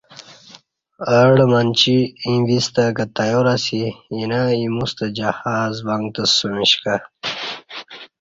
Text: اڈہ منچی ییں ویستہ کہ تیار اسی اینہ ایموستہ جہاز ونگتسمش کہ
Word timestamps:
اڈہ 1.19 1.45
منچی 1.51 1.97
ییں 2.23 2.39
ویستہ 2.47 2.85
کہ 2.95 3.05
تیار 3.15 3.45
اسی 3.53 3.81
اینہ 4.13 4.39
ایموستہ 4.59 5.05
جہاز 5.17 5.73
ونگتسمش 5.85 6.71
کہ 6.81 6.95